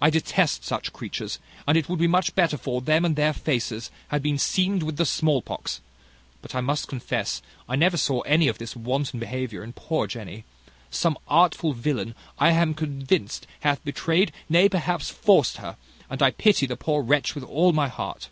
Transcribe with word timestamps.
I 0.00 0.08
detest 0.08 0.64
such 0.64 0.90
creatures; 0.94 1.38
and 1.68 1.76
it 1.76 1.86
would 1.86 1.98
be 1.98 2.06
much 2.06 2.34
better 2.34 2.56
for 2.56 2.80
them 2.80 3.02
that 3.02 3.14
their 3.14 3.34
faces 3.34 3.90
had 4.08 4.22
been 4.22 4.38
seamed 4.38 4.82
with 4.82 4.96
the 4.96 5.04
smallpox; 5.04 5.82
but 6.40 6.54
I 6.54 6.62
must 6.62 6.88
confess, 6.88 7.42
I 7.68 7.76
never 7.76 7.98
saw 7.98 8.22
any 8.22 8.48
of 8.48 8.56
this 8.56 8.74
wanton 8.74 9.20
behaviour 9.20 9.62
in 9.62 9.74
poor 9.74 10.06
Jenny: 10.06 10.44
some 10.90 11.18
artful 11.28 11.74
villain, 11.74 12.14
I 12.38 12.52
am 12.52 12.72
convinced, 12.72 13.46
hath 13.60 13.84
betrayed, 13.84 14.32
nay 14.48 14.66
perhaps 14.70 15.10
forced 15.10 15.58
her; 15.58 15.76
and 16.08 16.22
I 16.22 16.30
pity 16.30 16.64
the 16.64 16.76
poor 16.78 17.02
wretch 17.02 17.34
with 17.34 17.44
all 17.44 17.74
my 17.74 17.88
heart." 17.88 18.30